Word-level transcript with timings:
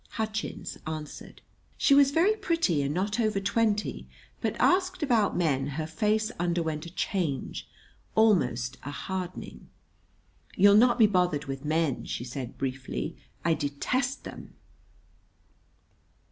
Hutchins 0.13 0.79
answered. 0.87 1.43
She 1.77 1.93
was 1.93 2.09
very 2.09 2.35
pretty 2.35 2.81
and 2.81 2.91
not 2.91 3.19
over 3.19 3.39
twenty; 3.39 4.07
but, 4.41 4.55
asked 4.59 5.03
about 5.03 5.37
men, 5.37 5.67
her 5.77 5.85
face 5.85 6.31
underwent 6.39 6.87
a 6.87 6.89
change, 6.89 7.69
almost 8.15 8.77
a 8.81 8.89
hardening. 8.89 9.69
"You'll 10.55 10.73
not 10.73 10.97
be 10.97 11.05
bothered 11.05 11.45
with 11.45 11.63
men," 11.65 12.05
she 12.05 12.23
said 12.23 12.57
briefly. 12.57 13.15
"I 13.45 13.53
detest 13.53 14.23
them!" 14.23 14.55